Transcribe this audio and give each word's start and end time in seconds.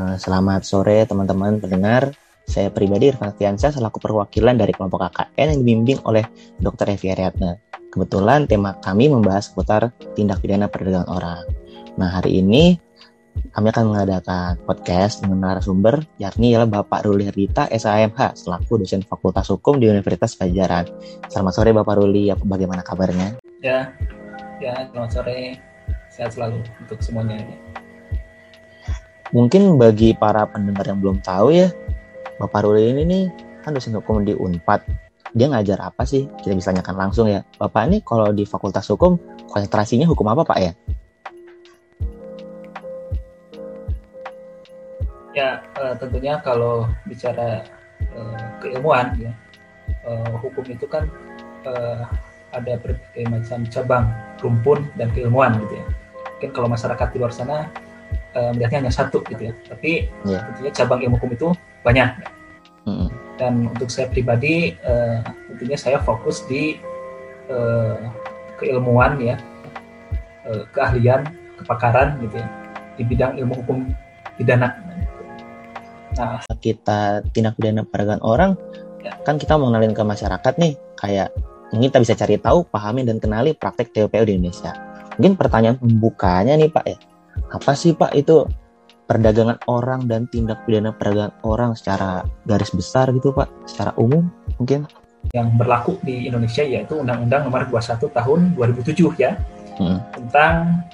Eh, 0.00 0.16
selamat 0.16 0.64
sore 0.64 1.04
teman-teman 1.04 1.60
pendengar. 1.60 2.16
Saya 2.48 2.72
pribadi 2.72 3.12
Irfan 3.12 3.36
Fiansyah 3.36 3.76
selaku 3.76 4.00
perwakilan 4.00 4.56
dari 4.56 4.72
kelompok 4.72 5.12
KKN 5.12 5.54
yang 5.54 5.60
dibimbing 5.60 6.00
oleh 6.08 6.24
Dr. 6.56 6.96
Evi 6.96 7.12
Ariadna. 7.12 7.60
Kebetulan 7.92 8.48
tema 8.48 8.80
kami 8.80 9.12
membahas 9.12 9.52
seputar 9.52 9.92
tindak 10.16 10.40
pidana 10.40 10.72
perdagangan 10.72 11.10
orang. 11.10 11.44
Nah, 12.00 12.08
hari 12.16 12.40
ini 12.40 12.80
kami 13.52 13.70
akan 13.70 13.84
mengadakan 13.92 14.58
podcast 14.64 15.22
dengan 15.22 15.52
narasumber 15.52 16.02
yakni 16.18 16.56
ialah 16.56 16.66
Bapak 16.66 17.06
Ruli 17.06 17.28
Herdita 17.28 17.70
SAMH 17.70 18.40
selaku 18.40 18.82
dosen 18.82 19.04
Fakultas 19.04 19.52
Hukum 19.52 19.78
di 19.78 19.86
Universitas 19.86 20.34
Pajajaran. 20.34 20.88
Selamat 21.28 21.52
sore 21.54 21.70
Bapak 21.76 22.00
Ruli, 22.00 22.32
bagaimana 22.48 22.80
kabarnya? 22.82 23.36
Ya, 23.60 23.92
ya 24.58 24.90
selamat 24.90 25.10
sore, 25.12 25.60
sehat 26.08 26.34
selalu 26.34 26.64
untuk 26.82 26.98
semuanya. 27.04 27.69
Mungkin 29.30 29.78
bagi 29.78 30.10
para 30.10 30.42
pendengar 30.42 30.82
yang 30.90 30.98
belum 30.98 31.22
tahu 31.22 31.54
ya, 31.54 31.70
Bapak 32.42 32.66
Ruli 32.66 32.90
ini 32.90 33.02
nih 33.06 33.24
kan 33.62 33.70
dosen 33.70 33.94
hukum 33.94 34.26
di 34.26 34.34
Unpad. 34.34 34.82
Dia 35.38 35.46
ngajar 35.46 35.78
apa 35.78 36.02
sih? 36.02 36.26
Kita 36.42 36.50
bisa 36.50 36.74
tanyakan 36.74 37.06
langsung 37.06 37.30
ya. 37.30 37.46
Bapak 37.54 37.86
ini 37.86 38.02
kalau 38.02 38.34
di 38.34 38.42
Fakultas 38.42 38.90
Hukum, 38.90 39.14
konsentrasinya 39.46 40.10
hukum 40.10 40.26
apa 40.34 40.42
Pak 40.42 40.58
ya? 40.58 40.72
Ya, 45.30 45.62
uh, 45.78 45.94
tentunya 45.94 46.42
kalau 46.42 46.90
bicara 47.06 47.62
uh, 48.18 48.42
keilmuan 48.58 49.14
ya, 49.14 49.30
uh, 50.10 50.42
hukum 50.42 50.66
itu 50.66 50.90
kan 50.90 51.06
ada 52.50 52.74
berbagai 52.82 53.30
macam 53.30 53.62
cabang, 53.70 54.10
rumpun 54.42 54.90
dan 54.98 55.06
keilmuan 55.14 55.54
gitu 55.62 55.78
ya. 55.78 55.86
Mungkin 56.34 56.50
kalau 56.50 56.66
masyarakat 56.66 57.06
di 57.14 57.16
luar 57.22 57.30
sana 57.30 57.70
uh, 58.36 58.50
melihatnya 58.54 58.86
hanya 58.86 58.94
satu 58.94 59.22
gitu 59.26 59.50
ya 59.50 59.52
tapi 59.66 60.06
yeah. 60.26 60.42
tentunya 60.52 60.72
cabang 60.74 61.00
ilmu 61.04 61.16
hukum 61.18 61.30
itu 61.34 61.48
banyak 61.82 62.10
mm. 62.86 63.08
dan 63.40 63.68
untuk 63.70 63.88
saya 63.88 64.06
pribadi 64.10 64.74
uh, 64.84 65.24
tentunya 65.52 65.78
saya 65.78 65.98
fokus 66.02 66.44
di 66.46 66.78
uh, 67.48 67.98
keilmuan 68.60 69.16
ya 69.20 69.36
uh, 70.46 70.64
keahlian 70.74 71.26
kepakaran 71.60 72.20
gitu 72.24 72.40
ya 72.40 72.48
di 72.96 73.02
bidang 73.06 73.40
ilmu 73.40 73.54
hukum 73.64 73.78
pidana 74.36 74.76
nah 76.18 76.42
kita 76.58 77.24
tindak 77.32 77.54
pidana 77.56 77.86
perdagangan 77.86 78.22
orang 78.26 78.52
ya. 79.00 79.14
kan 79.24 79.38
kita 79.38 79.56
mengenalin 79.56 79.94
ke 79.94 80.02
masyarakat 80.02 80.54
nih 80.58 80.74
kayak 80.98 81.32
mungkin 81.70 81.88
kita 81.90 81.98
bisa 82.02 82.14
cari 82.18 82.36
tahu, 82.36 82.66
pahami 82.66 83.06
dan 83.06 83.22
kenali 83.22 83.54
praktek 83.54 83.94
TPO 83.94 84.26
di 84.26 84.32
Indonesia. 84.36 84.74
Mungkin 85.16 85.38
pertanyaan 85.38 85.76
pembukanya 85.78 86.54
nih 86.58 86.70
Pak 86.70 86.84
ya, 86.86 86.98
apa 87.50 87.72
sih 87.74 87.92
Pak 87.92 88.14
itu 88.14 88.46
perdagangan 89.10 89.58
orang 89.66 90.06
dan 90.06 90.30
tindak 90.30 90.62
pidana 90.62 90.94
perdagangan 90.94 91.34
orang 91.42 91.74
secara 91.74 92.22
garis 92.46 92.70
besar 92.70 93.10
gitu 93.10 93.34
Pak, 93.34 93.50
secara 93.66 93.90
umum 93.98 94.30
mungkin? 94.62 94.86
Yang 95.34 95.48
berlaku 95.58 95.92
di 96.06 96.30
Indonesia 96.30 96.62
yaitu 96.62 96.94
Undang-Undang 96.94 97.50
Nomor 97.50 97.66
21 97.66 98.06
Tahun 98.06 98.40
2007 98.54 99.18
ya 99.18 99.34
hmm. 99.82 99.98
tentang 100.14 100.86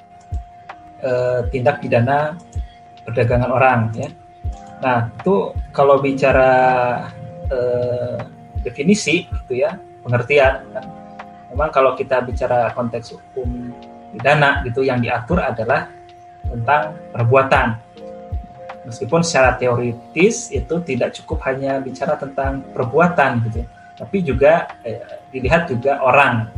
uh, 1.05 1.45
tindak 1.53 1.85
pidana 1.85 2.41
perdagangan 3.05 3.53
orang 3.53 3.93
ya. 3.93 4.09
Nah 4.81 5.13
itu 5.13 5.53
kalau 5.77 6.01
bicara 6.01 6.53
uh, 7.53 8.17
definisi 8.65 9.29
gitu 9.29 9.61
ya 9.61 9.77
pengertian 10.03 10.65
kan. 10.73 10.85
Memang 11.53 11.69
kalau 11.69 11.93
kita 11.95 12.25
bicara 12.25 12.73
konteks 12.73 13.13
hukum 13.13 13.71
pidana 14.17 14.65
gitu 14.65 14.83
yang 14.83 15.05
diatur 15.05 15.39
adalah 15.45 15.96
tentang 16.51 16.95
perbuatan. 17.13 17.67
Meskipun 18.87 19.21
secara 19.27 19.59
teoritis 19.59 20.55
itu 20.55 20.75
tidak 20.87 21.11
cukup 21.19 21.43
hanya 21.51 21.83
bicara 21.83 22.15
tentang 22.15 22.63
perbuatan 22.71 23.43
gitu, 23.51 23.67
tapi 23.99 24.23
juga 24.23 24.71
eh, 24.87 25.03
dilihat 25.35 25.67
juga 25.67 25.99
orang. 25.99 26.55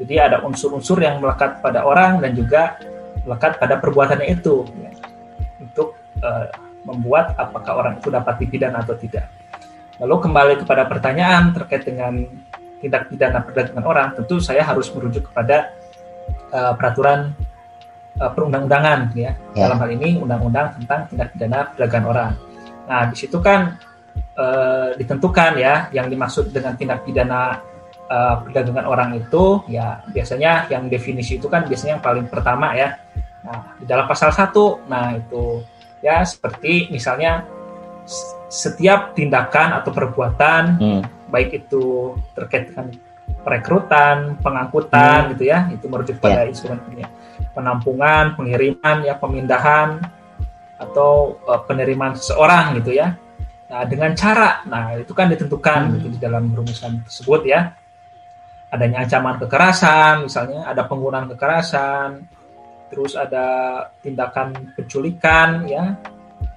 Jadi 0.00 0.14
ada 0.18 0.42
unsur-unsur 0.42 0.98
yang 0.98 1.22
melekat 1.22 1.62
pada 1.62 1.86
orang 1.86 2.18
dan 2.18 2.34
juga 2.34 2.74
melekat 3.22 3.60
pada 3.62 3.78
perbuatannya 3.78 4.34
itu 4.34 4.66
ya, 4.82 4.90
untuk 5.62 5.94
eh, 6.18 6.50
membuat 6.82 7.38
apakah 7.38 7.72
orang 7.86 7.94
itu 8.02 8.10
dapat 8.10 8.34
dipidana 8.42 8.82
atau 8.82 8.98
tidak. 8.98 9.30
Lalu 10.00 10.16
kembali 10.16 10.54
kepada 10.64 10.88
pertanyaan 10.88 11.52
terkait 11.52 11.84
dengan 11.84 12.24
tindak 12.80 13.12
pidana 13.12 13.44
perdagangan 13.44 13.84
orang, 13.84 14.08
tentu 14.16 14.40
saya 14.40 14.64
harus 14.64 14.88
merujuk 14.96 15.28
kepada 15.28 15.76
uh, 16.56 16.72
peraturan 16.72 17.36
uh, 18.20 18.30
perundang-undangan 18.30 19.16
ya. 19.16 19.32
ya. 19.56 19.66
Dalam 19.66 19.80
hal 19.80 19.90
ini 19.96 20.20
undang-undang 20.20 20.76
tentang 20.76 21.08
tindak 21.08 21.28
pidana 21.34 21.58
perdagangan 21.72 22.06
orang. 22.06 22.30
Nah, 22.86 23.02
di 23.08 23.16
situ 23.16 23.40
kan 23.40 23.80
uh, 24.36 24.92
ditentukan 24.94 25.56
ya 25.56 25.88
yang 25.96 26.06
dimaksud 26.12 26.52
dengan 26.52 26.76
tindak 26.76 27.02
pidana 27.02 27.64
uh, 28.12 28.44
perdagangan 28.44 28.86
orang 28.86 29.10
itu 29.16 29.64
ya 29.72 30.04
biasanya 30.12 30.68
yang 30.68 30.86
definisi 30.92 31.40
itu 31.40 31.48
kan 31.48 31.64
biasanya 31.64 31.98
yang 31.98 32.04
paling 32.04 32.26
pertama 32.28 32.76
ya. 32.76 33.00
Nah, 33.40 33.74
di 33.80 33.88
dalam 33.88 34.04
pasal 34.04 34.28
1 34.36 34.52
nah 34.92 35.16
itu 35.16 35.64
ya 36.04 36.20
seperti 36.28 36.92
misalnya 36.92 37.48
setiap 38.50 39.14
tindakan 39.14 39.80
atau 39.80 39.94
perbuatan 39.94 40.62
hmm. 40.76 41.02
baik 41.30 41.64
itu 41.64 42.16
terkait 42.34 42.74
dengan 42.74 42.90
perekrutan, 43.40 44.36
pengangkutan 44.40 45.26
hmm. 45.26 45.30
gitu 45.36 45.44
ya, 45.48 45.68
itu 45.72 45.84
merujuk 45.88 46.16
pada 46.20 46.44
yeah. 46.44 46.50
instrumen 46.50 46.80
ini 46.92 47.04
penampungan, 47.56 48.36
pengiriman, 48.36 49.02
ya 49.02 49.16
pemindahan 49.16 50.00
atau 50.80 51.40
uh, 51.44 51.60
penerimaan 51.64 52.16
seseorang 52.16 52.78
gitu 52.80 52.96
ya. 52.96 53.16
Nah, 53.70 53.86
dengan 53.86 54.12
cara, 54.18 54.66
nah 54.66 54.98
itu 54.98 55.14
kan 55.14 55.30
ditentukan 55.30 55.80
hmm. 55.86 55.92
gitu, 55.98 56.06
di 56.14 56.18
dalam 56.18 56.50
rumusan 56.50 57.04
tersebut 57.06 57.42
ya. 57.46 57.74
Adanya 58.70 59.02
ancaman 59.02 59.34
kekerasan, 59.42 60.30
misalnya 60.30 60.62
ada 60.62 60.86
penggunaan 60.86 61.26
kekerasan, 61.34 62.22
terus 62.86 63.18
ada 63.18 63.46
tindakan 63.98 64.74
penculikan 64.78 65.66
ya, 65.66 65.98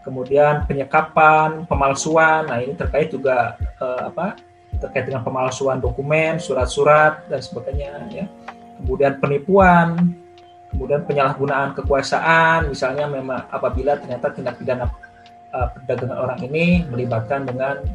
kemudian 0.06 0.70
penyekapan, 0.70 1.66
pemalsuan. 1.66 2.46
Nah, 2.46 2.62
ini 2.62 2.78
terkait 2.78 3.10
juga 3.10 3.58
uh, 3.82 4.14
apa? 4.14 4.38
Terkait 4.82 5.06
dengan 5.10 5.22
pemalsuan 5.22 5.78
dokumen, 5.78 6.38
surat-surat 6.42 7.26
dan 7.30 7.40
sebagainya 7.40 8.10
ya. 8.10 8.26
Kemudian 8.82 9.22
penipuan, 9.22 10.18
kemudian 10.74 11.06
penyalahgunaan 11.06 11.78
kekuasaan 11.78 12.74
misalnya 12.74 13.06
memang 13.06 13.46
apabila 13.54 13.96
ternyata 14.02 14.34
tindak 14.34 14.58
pidana 14.58 14.90
uh, 15.54 15.68
perdagangan 15.78 16.18
orang 16.18 16.40
ini 16.42 16.82
melibatkan 16.90 17.46
dengan 17.46 17.86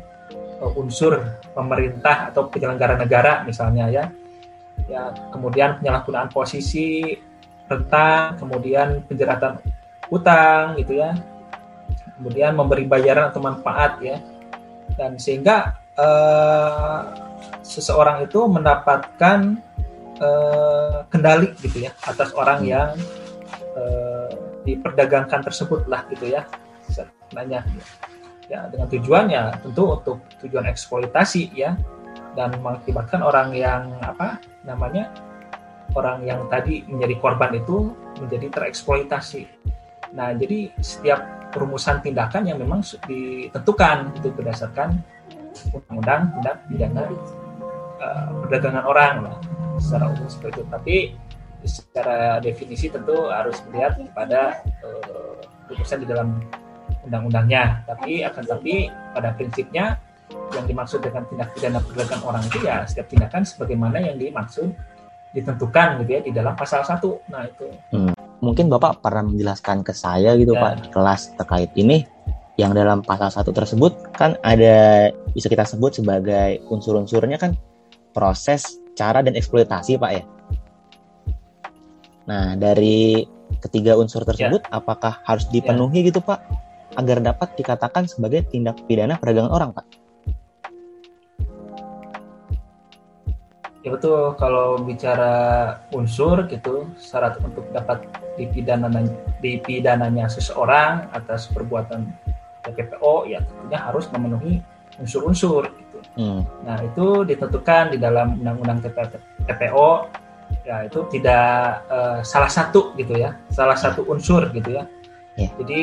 uh, 0.63 0.79
unsur 0.79 1.19
pemerintah 1.53 2.31
atau 2.31 2.47
penyelenggara 2.47 2.95
negara 2.95 3.43
misalnya 3.43 3.91
ya. 3.91 4.05
Ya 4.87 5.11
kemudian 5.35 5.83
penyalahgunaan 5.83 6.31
posisi 6.31 7.19
rentang 7.69 8.39
kemudian 8.41 9.03
penjeratan 9.05 9.59
utang 10.09 10.79
gitu 10.79 11.03
ya. 11.03 11.19
Kemudian 12.19 12.55
memberi 12.55 12.87
bayaran 12.87 13.31
atau 13.35 13.43
manfaat 13.43 13.99
ya. 14.01 14.23
Dan 14.95 15.19
sehingga 15.21 15.77
uh, 15.99 17.01
seseorang 17.61 18.25
itu 18.25 18.41
mendapatkan 18.47 19.59
uh, 20.23 21.05
kendali 21.11 21.53
gitu 21.61 21.91
ya 21.91 21.93
atas 22.07 22.33
orang 22.33 22.65
hmm. 22.65 22.71
yang 22.71 22.91
uh, 23.77 24.31
diperdagangkan 24.65 25.45
tersebut 25.45 25.85
lah 25.91 26.07
gitu 26.09 26.33
ya 26.33 26.47
sebenarnya 26.89 27.67
ya 28.49 28.65
dengan 28.73 28.89
tujuan 28.89 29.29
ya 29.29 29.53
tentu 29.61 29.93
untuk 29.93 30.25
tujuan 30.41 30.65
eksploitasi 30.73 31.53
ya 31.53 31.77
dan 32.33 32.57
mengakibatkan 32.65 33.21
orang 33.21 33.53
yang 33.53 33.93
apa 34.01 34.41
namanya 34.65 35.13
orang 35.97 36.25
yang 36.25 36.45
tadi 36.53 36.85
menjadi 36.89 37.17
korban 37.21 37.57
itu 37.57 37.93
menjadi 38.21 38.53
tereksploitasi. 38.53 39.43
Nah, 40.13 40.37
jadi 40.37 40.73
setiap 40.81 41.51
perumusan 41.53 42.05
tindakan 42.05 42.45
yang 42.45 42.61
memang 42.61 42.85
ditentukan 43.09 44.13
itu 44.17 44.29
berdasarkan 44.33 45.01
undang-undang 45.73 46.23
tindak 46.39 46.57
pidana 46.69 47.03
uh, 47.99 48.27
perdagangan 48.45 48.85
orang 48.87 49.15
lah 49.27 49.37
secara 49.79 50.11
umum 50.13 50.29
seperti 50.31 50.61
itu. 50.61 50.63
Tapi 50.71 50.97
secara 51.67 52.39
definisi 52.39 52.87
tentu 52.87 53.27
harus 53.31 53.59
melihat 53.69 53.99
pada 54.15 54.63
uh, 54.85 55.39
di 55.75 56.07
dalam 56.07 56.39
undang-undangnya. 57.07 57.83
Tapi 57.87 58.23
akan 58.25 58.45
tapi 58.47 58.89
pada 59.13 59.35
prinsipnya 59.35 59.99
yang 60.53 60.65
dimaksud 60.69 61.01
dengan 61.01 61.25
tindak 61.29 61.49
pidana 61.57 61.81
perdagangan 61.81 62.23
orang 62.25 62.43
itu 62.45 62.59
ya 62.65 62.85
setiap 62.85 63.09
tindakan 63.09 63.43
sebagaimana 63.49 63.97
yang 64.01 64.17
dimaksud 64.21 64.73
ditentukan 65.33 66.01
gitu 66.05 66.11
ya 66.11 66.21
di 66.25 66.33
dalam 66.33 66.55
pasal 66.57 66.85
1. 66.85 67.05
Nah, 67.33 67.43
itu. 67.45 67.67
Hmm. 67.93 68.13
Mungkin 68.39 68.71
Bapak 68.71 69.03
pernah 69.03 69.27
menjelaskan 69.27 69.85
ke 69.85 69.93
saya 69.93 70.39
gitu 70.39 70.57
ya. 70.57 70.61
Pak 70.63 70.95
kelas 70.95 71.37
terkait 71.37 71.71
ini 71.77 72.07
yang 72.59 72.75
dalam 72.75 73.07
pasal 73.07 73.31
1 73.31 73.47
tersebut 73.55 73.93
kan 74.19 74.35
ada 74.43 75.09
bisa 75.31 75.47
kita 75.47 75.63
sebut 75.63 76.03
sebagai 76.03 76.59
unsur-unsurnya 76.67 77.39
kan 77.39 77.55
proses, 78.11 78.83
cara 78.99 79.23
dan 79.23 79.39
eksploitasi, 79.39 79.95
Pak 79.95 80.11
ya. 80.11 80.23
Nah, 82.27 82.59
dari 82.59 83.23
ketiga 83.63 83.95
unsur 83.95 84.27
tersebut, 84.27 84.67
ya. 84.67 84.75
apakah 84.75 85.23
harus 85.23 85.47
dipenuhi 85.49 86.03
ya. 86.03 86.13
gitu, 86.13 86.21
Pak? 86.21 86.67
agar 86.99 87.23
dapat 87.23 87.55
dikatakan 87.55 88.11
sebagai 88.11 88.51
tindak 88.51 88.83
pidana 88.91 89.15
perdagangan 89.15 89.55
orang, 89.55 89.71
Pak? 89.71 89.87
Ya 93.87 93.95
betul, 93.95 94.35
kalau 94.35 94.83
bicara 94.83 95.79
unsur 95.95 96.43
gitu, 96.51 96.91
syarat 96.99 97.39
untuk 97.39 97.71
dapat 97.71 98.03
dipidana 98.35 98.91
dipidananya 99.39 100.27
seseorang 100.27 101.07
atas 101.15 101.47
perbuatan 101.55 102.11
TPPO 102.69 103.15
ya 103.33 103.41
tentunya 103.41 103.79
harus 103.81 104.05
memenuhi 104.13 104.61
unsur-unsur 105.01 105.71
gitu. 105.73 105.99
Hmm. 106.19 106.43
Nah, 106.67 106.79
itu 106.85 107.25
ditentukan 107.25 107.95
di 107.95 107.99
dalam 107.99 108.37
undang-undang 108.43 108.85
TPO 109.47 109.89
ya 110.65 110.85
itu 110.85 111.05
tidak 111.13 111.85
uh, 111.89 112.21
salah 112.25 112.49
satu 112.49 112.93
gitu 112.97 113.17
ya, 113.17 113.37
salah 113.49 113.77
satu 113.77 114.05
unsur 114.09 114.49
gitu 114.53 114.77
ya. 114.77 114.85
Yeah. 115.39 115.53
Jadi 115.63 115.83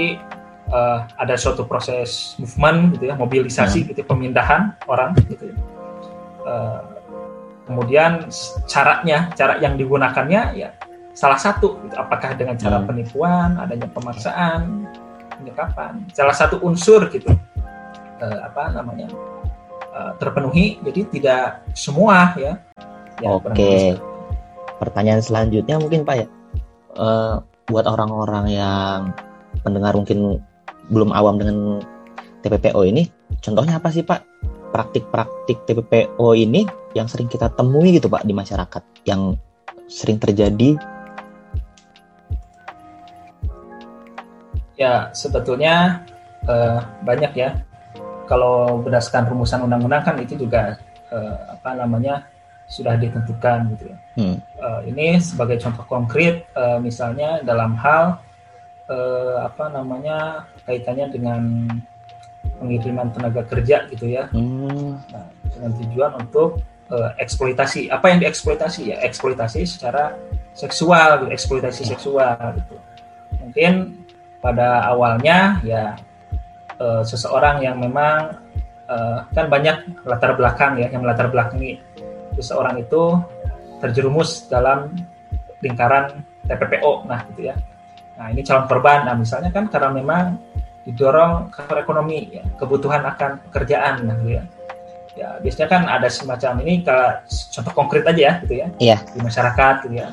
uh, 0.69 1.07
ada 1.17 1.35
suatu 1.39 1.65
proses 1.65 2.35
movement 2.37 2.97
gitu 2.99 3.09
ya, 3.09 3.15
mobilisasi 3.17 3.81
hmm. 3.81 3.87
gitu 3.93 4.01
pemindahan 4.05 4.75
orang 4.85 5.15
gitu 5.25 5.53
ya. 5.53 5.57
Uh, 6.45 6.81
kemudian 7.65 8.29
caranya 8.69 9.33
cara 9.33 9.57
yang 9.57 9.73
digunakannya 9.73 10.53
ya 10.53 10.69
salah 11.15 11.39
satu 11.39 11.79
gitu. 11.87 11.95
apakah 11.97 12.37
dengan 12.37 12.53
cara 12.59 12.77
hmm. 12.77 12.87
penipuan 12.91 13.57
adanya 13.57 13.87
pemaksaan 13.89 14.85
penyekapan 15.33 16.05
salah 16.13 16.35
satu 16.35 16.61
unsur 16.61 17.07
gitu. 17.09 17.31
Uh, 18.21 18.39
apa 18.45 18.71
namanya? 18.75 19.09
Uh, 19.95 20.11
terpenuhi. 20.19 20.79
Jadi 20.83 21.19
tidak 21.19 21.63
semua 21.75 22.35
ya, 22.35 22.59
ya 23.23 23.29
oke. 23.35 23.95
pertanyaan 24.79 25.23
selanjutnya 25.23 25.79
mungkin 25.79 26.03
pak 26.03 26.15
ya. 26.23 26.27
Uh, 26.95 27.43
buat 27.67 27.87
orang-orang 27.89 28.45
yang 28.55 28.99
pendengar 29.65 29.97
mungkin 29.97 30.39
belum 30.91 31.11
awam 31.11 31.41
dengan 31.41 31.81
TPPO 32.45 32.85
ini 32.85 33.09
contohnya 33.41 33.81
apa 33.81 33.89
sih 33.89 34.05
pak? 34.05 34.21
Praktik-praktik 34.75 35.63
TPPO 35.65 36.35
ini 36.35 36.67
yang 36.95 37.07
sering 37.07 37.31
kita 37.31 37.47
temui 37.55 37.95
gitu 37.95 38.11
Pak 38.11 38.27
di 38.27 38.35
masyarakat 38.35 38.83
yang 39.07 39.39
sering 39.87 40.19
terjadi? 40.19 40.75
Ya, 44.75 45.09
sebetulnya 45.15 46.03
uh, 46.47 46.83
banyak 47.03 47.31
ya. 47.35 47.59
Kalau 48.25 48.81
berdasarkan 48.81 49.29
rumusan 49.29 49.63
undang-undang 49.63 50.01
kan 50.01 50.15
itu 50.17 50.35
juga 50.35 50.81
uh, 51.13 51.55
apa 51.55 51.77
namanya 51.77 52.25
sudah 52.65 52.97
ditentukan 52.97 53.77
gitu 53.77 53.93
ya. 53.93 53.97
Hmm. 54.17 54.37
Uh, 54.57 54.81
ini 54.89 55.21
sebagai 55.21 55.61
contoh 55.61 55.85
konkret 55.85 56.49
uh, 56.57 56.81
misalnya 56.81 57.39
dalam 57.45 57.77
hal 57.77 58.17
uh, 58.89 59.45
apa 59.45 59.69
namanya 59.69 60.49
kaitannya 60.65 61.07
dengan 61.13 61.41
pengiriman 62.57 63.11
tenaga 63.11 63.43
kerja 63.45 63.89
gitu 63.91 64.07
ya 64.07 64.29
hmm. 64.31 64.91
nah, 65.11 65.27
dengan 65.51 65.71
tujuan 65.75 66.11
untuk 66.21 66.61
uh, 66.93 67.11
eksploitasi 67.19 67.91
apa 67.91 68.13
yang 68.13 68.19
dieksploitasi 68.23 68.95
ya 68.95 68.97
eksploitasi 69.03 69.67
secara 69.67 70.15
seksual 70.55 71.25
gitu, 71.25 71.31
eksploitasi 71.35 71.83
seksual 71.83 72.37
gitu 72.55 72.75
mungkin 73.41 74.04
pada 74.45 74.85
awalnya 74.85 75.57
ya 75.65 75.97
uh, 76.77 77.01
seseorang 77.01 77.65
yang 77.65 77.81
memang 77.81 78.37
uh, 78.85 79.25
kan 79.33 79.49
banyak 79.49 80.05
latar 80.05 80.37
belakang 80.37 80.77
ya 80.77 80.93
yang 80.93 81.01
latar 81.01 81.33
belakangi 81.33 81.81
seseorang 82.37 82.77
itu 82.77 83.17
terjerumus 83.81 84.45
dalam 84.45 84.93
lingkaran 85.65 86.21
TPPO 86.45 87.09
nah 87.09 87.25
gitu 87.33 87.49
ya 87.49 87.57
nah 88.21 88.29
ini 88.29 88.45
calon 88.45 88.69
korban 88.69 89.09
nah 89.09 89.17
misalnya 89.17 89.49
kan 89.49 89.65
karena 89.65 89.89
memang 89.89 90.37
didorong 90.85 91.49
faktor 91.49 91.81
ekonomi 91.81 92.29
ya, 92.29 92.45
kebutuhan 92.61 93.01
akan 93.01 93.41
pekerjaan 93.49 94.05
nah, 94.05 94.15
gitu 94.21 94.37
ya. 94.37 94.43
Ya, 95.15 95.29
biasanya 95.39 95.69
kan 95.71 95.83
ada 95.87 96.11
semacam 96.11 96.59
ini 96.61 96.83
kalau 96.83 97.23
contoh 97.25 97.73
konkret 97.73 98.03
aja 98.03 98.21
ya 98.21 98.33
gitu 98.43 98.53
ya. 98.59 98.67
Iya. 98.77 98.97
Di 99.15 99.19
masyarakat 99.23 99.75
gitu 99.87 99.95
ya. 99.95 100.07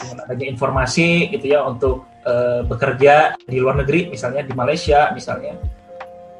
Dengan 0.00 0.16
adanya 0.22 0.46
informasi 0.54 1.34
gitu 1.34 1.46
ya 1.50 1.66
untuk 1.66 2.06
uh, 2.26 2.60
bekerja 2.66 3.38
di 3.46 3.56
luar 3.62 3.78
negeri 3.78 4.10
misalnya 4.10 4.42
di 4.42 4.52
Malaysia 4.52 5.14
misalnya 5.14 5.54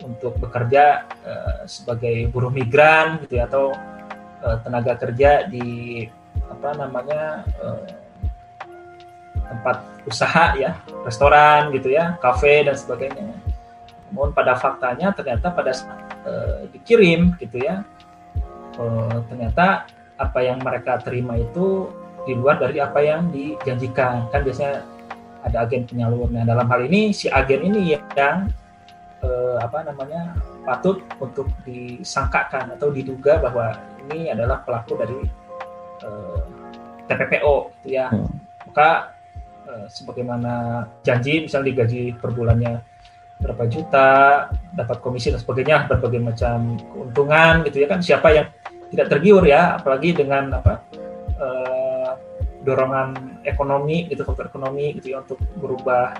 untuk 0.02 0.38
bekerja 0.38 1.06
uh, 1.26 1.60
sebagai 1.66 2.30
buruh 2.30 2.50
migran 2.50 3.22
gitu 3.24 3.38
ya 3.38 3.46
atau 3.46 3.72
uh, 4.42 4.56
tenaga 4.62 4.98
kerja 4.98 5.46
di 5.46 6.04
apa 6.46 6.68
namanya 6.78 7.42
uh, 7.58 7.86
tempat 9.46 9.76
usaha 10.06 10.54
ya, 10.58 10.78
restoran 11.06 11.70
gitu 11.74 11.94
ya, 11.94 12.18
kafe 12.18 12.66
dan 12.66 12.74
sebagainya. 12.74 13.34
Namun 14.10 14.30
pada 14.30 14.54
faktanya 14.54 15.10
ternyata 15.10 15.50
pada 15.50 15.74
uh, 16.26 16.66
dikirim 16.70 17.34
gitu 17.42 17.58
ya 17.58 17.82
uh, 18.78 19.18
ternyata 19.26 19.90
apa 20.16 20.38
yang 20.40 20.62
mereka 20.62 21.02
terima 21.02 21.34
itu 21.36 21.90
di 22.24 22.34
luar 22.34 22.58
dari 22.58 22.78
apa 22.78 23.02
yang 23.02 23.30
dijanjikan. 23.34 24.30
Kan 24.30 24.46
biasanya 24.46 24.82
ada 25.46 25.62
agen 25.62 25.86
penyalur 25.86 26.26
nah 26.28 26.42
dalam 26.42 26.66
hal 26.66 26.90
ini 26.90 27.14
si 27.14 27.30
agen 27.30 27.62
ini 27.70 27.94
yang 27.94 28.50
uh, 29.22 29.56
apa 29.62 29.86
namanya 29.86 30.34
patut 30.66 31.00
untuk 31.22 31.46
disangkakan 31.62 32.74
atau 32.74 32.90
diduga 32.90 33.38
bahwa 33.38 33.78
ini 34.06 34.34
adalah 34.34 34.62
pelaku 34.66 34.98
dari 34.98 35.20
uh, 36.02 36.42
TPPO 37.06 37.54
gitu 37.86 37.88
ya. 37.94 38.10
Hmm. 38.10 38.26
maka 38.66 39.14
uh, 39.70 39.86
sebagaimana 39.86 40.84
janji 41.06 41.46
misalnya 41.46 41.70
digaji 41.70 42.02
per 42.18 42.34
bulannya 42.34 42.82
berapa 43.36 43.68
juta, 43.68 44.48
dapat 44.72 44.96
komisi 45.04 45.28
dan 45.28 45.36
sebagainya, 45.36 45.84
berbagai 45.84 46.24
macam 46.24 46.80
keuntungan 46.88 47.68
gitu 47.68 47.84
ya 47.84 47.88
kan. 47.92 48.00
Siapa 48.00 48.28
yang 48.32 48.48
tidak 48.88 49.12
tergiur 49.12 49.44
ya, 49.44 49.76
apalagi 49.76 50.16
dengan 50.16 50.56
apa 50.56 50.80
uh, 51.36 51.75
dorongan 52.66 53.40
ekonomi 53.46 54.10
gitu 54.10 54.26
faktor 54.26 54.50
ekonomi 54.50 54.98
gitu 54.98 55.14
ya 55.14 55.22
untuk 55.22 55.38
berubah 55.56 56.18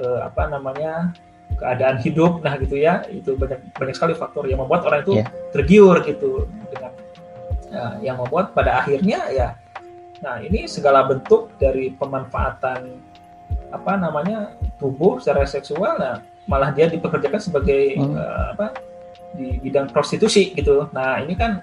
uh, 0.00 0.20
apa 0.24 0.48
namanya 0.48 1.12
keadaan 1.60 2.00
hidup 2.00 2.40
nah 2.40 2.56
gitu 2.56 2.80
ya 2.80 3.04
itu 3.12 3.36
banyak 3.36 3.60
banyak 3.76 3.94
sekali 3.94 4.16
faktor 4.16 4.48
yang 4.48 4.64
membuat 4.64 4.88
orang 4.88 5.04
itu 5.04 5.20
yeah. 5.20 5.28
tergiur 5.52 6.00
gitu 6.02 6.48
dengan 6.72 6.92
uh, 7.76 7.94
yang 8.00 8.16
membuat 8.16 8.56
pada 8.56 8.80
akhirnya 8.80 9.28
ya 9.30 9.48
nah 10.24 10.40
ini 10.40 10.64
segala 10.64 11.04
bentuk 11.04 11.52
dari 11.60 11.92
pemanfaatan 11.92 12.96
apa 13.68 13.92
namanya 14.00 14.56
tubuh 14.80 15.20
secara 15.20 15.44
seksual 15.44 16.00
nah 16.00 16.24
malah 16.48 16.72
dia 16.72 16.88
dipekerjakan 16.88 17.42
sebagai 17.42 17.98
hmm. 18.00 18.14
uh, 18.16 18.46
apa 18.56 18.66
di 19.36 19.60
bidang 19.60 19.92
prostitusi 19.92 20.54
gitu. 20.56 20.88
Nah 20.94 21.20
ini 21.20 21.34
kan 21.36 21.60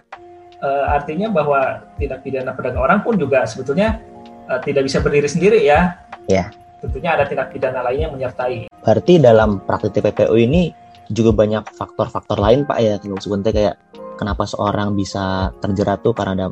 uh, 0.63 0.95
artinya 0.95 1.27
bahwa 1.29 1.83
tindak 1.99 2.23
pidana 2.23 2.55
pedagang 2.55 2.81
orang 2.81 2.99
pun 3.03 3.19
juga 3.19 3.43
sebetulnya 3.43 3.99
uh, 4.47 4.63
tidak 4.63 4.87
bisa 4.87 5.03
berdiri 5.03 5.27
sendiri 5.27 5.59
ya. 5.67 5.99
Ya. 6.31 6.49
Tentunya 6.79 7.15
ada 7.19 7.27
tindak 7.27 7.51
pidana 7.51 7.83
lain 7.83 8.07
yang 8.09 8.13
menyertai. 8.15 8.71
Berarti 8.71 9.19
dalam 9.19 9.63
praktik 9.63 9.99
TPPU 9.99 10.35
ini 10.39 10.71
juga 11.11 11.35
banyak 11.35 11.75
faktor-faktor 11.75 12.39
lain 12.39 12.63
Pak 12.63 12.79
ya, 12.79 12.95
sebenarnya 12.99 13.53
kayak 13.53 13.75
kenapa 14.15 14.47
seorang 14.47 14.95
bisa 14.95 15.51
terjerat 15.59 15.99
tuh 16.03 16.15
karena 16.15 16.33
ada 16.35 16.47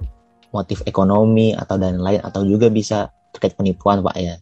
motif 0.52 0.84
ekonomi 0.84 1.56
atau 1.56 1.80
dan 1.80 2.00
lain 2.00 2.20
atau 2.20 2.44
juga 2.44 2.68
bisa 2.68 3.08
terkait 3.32 3.56
penipuan 3.56 4.04
Pak 4.04 4.16
ya. 4.20 4.36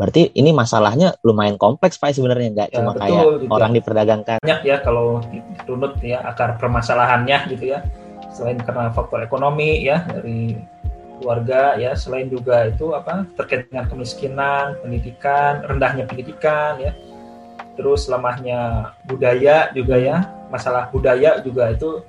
Berarti 0.00 0.32
ini 0.32 0.56
masalahnya 0.56 1.12
lumayan 1.20 1.60
kompleks 1.60 2.00
Pak 2.00 2.16
sebenarnya 2.16 2.48
nggak 2.56 2.68
ya, 2.72 2.76
cuma 2.80 2.96
betul, 2.96 3.00
kayak 3.04 3.24
gitu. 3.24 3.52
orang 3.52 3.72
diperdagangkan. 3.76 4.38
Banyak 4.40 4.60
ya 4.64 4.76
kalau 4.80 5.20
ditunut 5.28 5.92
ya 6.00 6.24
akar 6.24 6.56
permasalahannya 6.56 7.36
gitu 7.52 7.76
ya. 7.76 7.84
Selain 8.30 8.58
karena 8.62 8.94
faktor 8.94 9.22
ekonomi 9.26 9.82
ya 9.82 10.06
dari 10.06 10.56
keluarga 11.20 11.76
ya, 11.76 11.92
selain 11.92 12.30
juga 12.32 12.70
itu 12.70 12.96
apa 12.96 13.28
terkait 13.36 13.68
dengan 13.68 13.84
kemiskinan, 13.90 14.80
pendidikan, 14.80 15.66
rendahnya 15.66 16.08
pendidikan 16.08 16.80
ya. 16.80 16.92
Terus 17.76 18.08
lemahnya 18.08 18.92
budaya 19.04 19.68
juga 19.74 19.96
ya, 20.00 20.24
masalah 20.48 20.88
budaya 20.88 21.42
juga 21.44 21.70
itu 21.74 22.00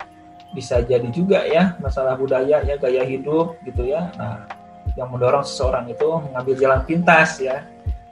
bisa 0.52 0.84
jadi 0.84 1.08
juga 1.16 1.48
ya 1.48 1.80
masalah 1.80 2.20
budaya 2.20 2.60
ya 2.64 2.76
gaya 2.76 3.04
hidup 3.08 3.56
gitu 3.64 3.88
ya. 3.88 4.12
Nah, 4.20 4.48
yang 5.00 5.08
mendorong 5.08 5.48
seseorang 5.48 5.88
itu 5.88 6.08
mengambil 6.28 6.56
jalan 6.60 6.82
pintas 6.84 7.40
ya 7.40 7.64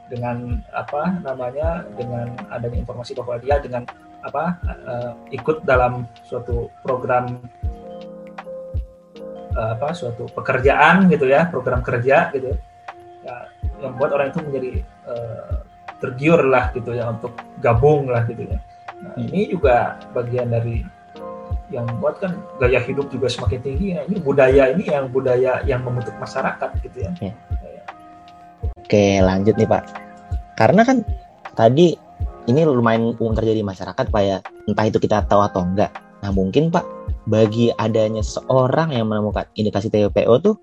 dengan 0.08 0.64
apa 0.74 1.20
namanya 1.22 1.86
dengan 1.94 2.34
adanya 2.50 2.82
informasi 2.82 3.14
bahwa 3.14 3.38
dia 3.44 3.60
dengan 3.60 3.84
apa 4.24 4.58
uh, 4.88 5.12
ikut 5.32 5.64
dalam 5.64 6.04
suatu 6.28 6.68
program 6.84 7.40
uh, 9.56 9.78
apa 9.78 9.94
suatu 9.96 10.30
pekerjaan 10.32 11.10
gitu 11.10 11.26
ya 11.30 11.48
program 11.48 11.82
kerja 11.82 12.30
gitu 12.34 12.54
ya 12.54 12.58
yang 13.80 13.96
membuat 13.96 14.20
orang 14.20 14.28
itu 14.36 14.40
menjadi 14.44 14.72
uh, 15.08 15.56
tergiur 16.00 16.42
lah 16.48 16.72
gitu 16.76 16.96
ya 16.96 17.12
untuk 17.12 17.36
gabung 17.64 18.08
lah 18.12 18.24
gitu 18.28 18.48
ya 18.48 18.60
nah 19.00 19.16
hmm. 19.16 19.26
ini 19.32 19.42
juga 19.52 19.96
bagian 20.12 20.52
dari 20.52 20.84
yang 21.70 21.86
membuat 21.86 22.18
kan 22.20 22.32
gaya 22.58 22.82
hidup 22.82 23.14
juga 23.14 23.30
semakin 23.30 23.60
tinggi 23.62 23.88
ya 23.96 24.02
ini 24.10 24.18
budaya 24.18 24.74
ini 24.74 24.90
yang 24.90 25.06
budaya 25.08 25.62
yang 25.64 25.86
membentuk 25.86 26.18
masyarakat 26.18 26.70
gitu 26.82 27.06
ya, 27.06 27.12
ya 27.22 27.34
Oke, 28.90 29.22
lanjut 29.22 29.54
nih 29.54 29.70
Pak. 29.70 29.84
Karena 30.58 30.82
kan 30.82 31.06
tadi 31.54 31.94
ini 32.50 32.62
lumayan 32.66 33.14
umum 33.22 33.38
terjadi 33.38 33.62
di 33.62 33.68
masyarakat 33.70 34.06
Pak 34.10 34.24
ya. 34.26 34.42
Entah 34.66 34.86
itu 34.90 34.98
kita 34.98 35.30
tahu 35.30 35.46
atau 35.46 35.62
enggak. 35.62 35.94
Nah 36.26 36.34
mungkin 36.34 36.74
Pak, 36.74 36.99
bagi 37.28 37.72
adanya 37.74 38.24
seorang 38.24 38.96
yang 38.96 39.08
menemukan 39.10 39.48
indikasi 39.58 39.92
TPO 39.92 40.34
tuh 40.40 40.56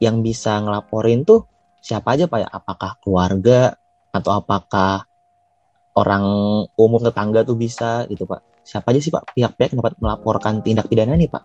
yang 0.00 0.24
bisa 0.24 0.60
ngelaporin 0.60 1.24
tuh 1.28 1.44
siapa 1.80 2.16
aja 2.16 2.28
Pak 2.28 2.38
ya? 2.40 2.48
Apakah 2.48 2.96
keluarga 3.04 3.74
atau 4.10 4.32
apakah 4.36 5.04
orang 5.96 6.24
umum 6.78 7.00
tetangga 7.02 7.44
tuh 7.44 7.56
bisa 7.56 8.08
gitu 8.08 8.24
Pak? 8.24 8.64
Siapa 8.64 8.92
aja 8.92 9.00
sih 9.00 9.12
Pak 9.12 9.36
pihak-pihak 9.36 9.76
dapat 9.76 9.94
melaporkan 10.00 10.64
tindak 10.64 10.88
pidana 10.88 11.16
nih 11.16 11.28
Pak? 11.28 11.44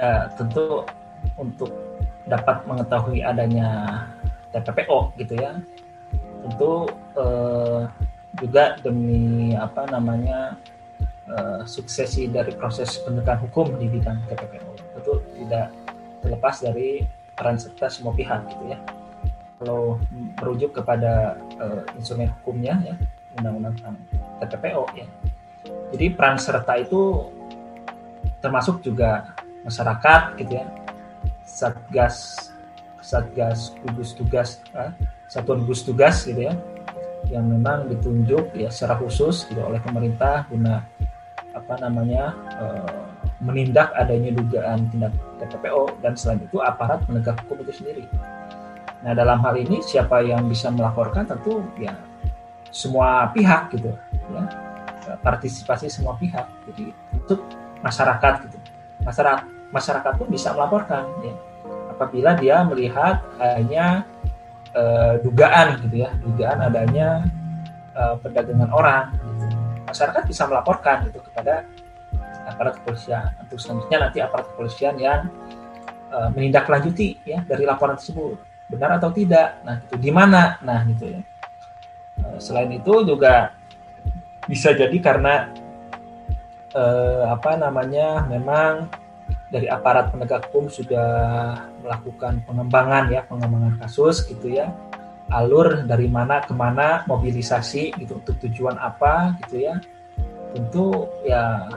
Ya, 0.00 0.32
tentu 0.32 0.88
untuk 1.36 1.68
dapat 2.24 2.64
mengetahui 2.64 3.20
adanya 3.20 4.00
TPPO 4.54 5.14
gitu 5.18 5.34
ya 5.38 5.60
tentu 6.46 6.88
eh, 7.20 7.80
juga 8.38 8.78
demi 8.78 9.56
apa 9.58 9.90
namanya 9.90 10.54
eh, 11.26 11.60
suksesi 11.66 12.30
dari 12.30 12.54
proses 12.54 13.00
penegakan 13.02 13.42
hukum 13.48 13.66
di 13.74 13.90
bidang 13.90 14.22
TPPO 14.30 14.70
tentu 14.94 15.12
tidak 15.34 15.74
terlepas 16.22 16.56
dari 16.62 17.02
peran 17.34 17.56
serta 17.56 17.88
semua 17.88 18.12
pihak 18.14 18.46
gitu 18.52 18.64
ya. 18.70 18.78
Kalau 19.60 20.00
merujuk 20.40 20.70
kepada 20.76 21.36
eh, 21.58 21.82
instrumen 21.98 22.30
hukumnya 22.40 22.78
ya 22.84 22.94
undang-undang 23.40 23.74
tentang 23.78 23.96
TPPO 24.44 24.82
ya. 24.94 25.06
Jadi 25.90 26.06
peran 26.14 26.38
serta 26.38 26.78
itu 26.78 27.26
termasuk 28.38 28.80
juga 28.86 29.34
masyarakat 29.66 30.38
gitu 30.38 30.52
ya. 30.54 30.66
Satgas 31.42 32.48
satgas 33.00 33.74
gugus 33.82 34.14
tugas 34.14 34.62
eh, 34.76 34.92
satuan 35.26 35.66
gugus 35.66 35.82
tugas 35.82 36.22
gitu 36.22 36.46
ya 36.46 36.54
yang 37.30 37.46
memang 37.46 37.86
ditunjuk 37.86 38.52
ya 38.58 38.68
secara 38.68 38.98
khusus 38.98 39.46
gitu 39.46 39.62
oleh 39.62 39.78
pemerintah 39.78 40.44
guna 40.50 40.82
apa 41.54 41.74
namanya 41.82 42.34
eh, 42.58 43.02
menindak 43.40 43.90
adanya 43.96 44.30
dugaan 44.36 44.86
tindak 44.92 45.16
TPPO 45.40 46.02
dan 46.04 46.12
selain 46.14 46.44
itu 46.44 46.60
aparat 46.60 47.00
penegak 47.08 47.40
hukum 47.46 47.64
itu 47.64 47.80
sendiri. 47.80 48.04
Nah 49.00 49.16
dalam 49.16 49.40
hal 49.40 49.56
ini 49.56 49.80
siapa 49.80 50.20
yang 50.20 50.44
bisa 50.44 50.68
melaporkan? 50.68 51.24
Tentu 51.24 51.64
ya 51.80 51.96
semua 52.68 53.32
pihak 53.32 53.72
gitu 53.72 53.96
ya. 54.34 54.44
Partisipasi 55.24 55.88
semua 55.88 56.14
pihak. 56.20 56.44
Jadi 56.70 56.92
untuk 57.16 57.40
masyarakat 57.80 58.46
gitu. 58.46 58.58
Masyarakat 59.02 59.42
masyarakat 59.72 60.12
pun 60.20 60.28
bisa 60.28 60.52
melaporkan 60.52 61.08
ya. 61.24 61.34
Apabila 61.96 62.36
dia 62.36 62.60
melihat 62.68 63.24
hanya 63.40 64.04
uh, 64.74 65.14
dugaan 65.22 65.78
gitu 65.86 66.06
ya 66.06 66.10
dugaan 66.22 66.58
adanya 66.62 67.24
uh, 67.94 68.18
perdagangan 68.18 68.70
orang 68.70 69.14
gitu. 69.14 69.46
masyarakat 69.86 70.22
bisa 70.26 70.42
melaporkan 70.46 71.10
itu 71.10 71.18
kepada 71.30 71.66
aparat 72.50 72.82
kepolisian. 72.82 73.30
Untuk 73.38 73.58
selanjutnya 73.62 73.98
nanti 74.08 74.18
aparat 74.18 74.46
kepolisian 74.54 74.98
yang 74.98 75.30
uh, 76.10 76.28
menindaklanjuti 76.34 77.22
ya 77.22 77.42
dari 77.46 77.62
laporan 77.62 77.94
tersebut. 77.94 78.38
Benar 78.70 78.98
atau 78.98 79.10
tidak? 79.14 79.62
Nah 79.66 79.82
itu 79.82 79.96
di 79.98 80.10
mana? 80.10 80.58
Nah 80.62 80.82
gitu 80.86 81.14
ya. 81.18 81.20
Uh, 82.20 82.38
selain 82.42 82.70
itu 82.74 83.06
juga 83.06 83.54
bisa 84.46 84.74
jadi 84.74 84.94
karena 84.98 85.50
uh, 86.74 87.30
apa 87.30 87.54
namanya 87.54 88.26
memang 88.26 88.90
dari 89.50 89.66
aparat 89.66 90.14
penegak 90.14 90.46
hukum 90.48 90.70
sudah 90.70 91.10
melakukan 91.82 92.40
pengembangan 92.46 93.10
ya 93.10 93.26
pengembangan 93.26 93.76
kasus 93.82 94.22
gitu 94.30 94.50
ya. 94.50 94.70
Alur 95.30 95.86
dari 95.86 96.10
mana 96.10 96.42
ke 96.42 96.50
mana 96.50 97.06
mobilisasi 97.06 97.94
gitu 97.98 98.18
untuk 98.18 98.38
tujuan 98.46 98.78
apa 98.78 99.38
gitu 99.46 99.66
ya. 99.66 99.78
Tentu 100.54 101.06
ya 101.26 101.70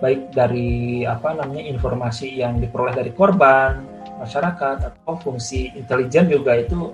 baik 0.00 0.32
dari 0.32 1.04
apa 1.04 1.36
namanya 1.36 1.64
informasi 1.68 2.40
yang 2.40 2.56
diperoleh 2.56 2.96
dari 2.96 3.12
korban 3.12 3.84
masyarakat 4.16 4.76
atau 4.92 5.16
fungsi 5.20 5.76
intelijen 5.76 6.28
juga 6.28 6.56
itu 6.56 6.92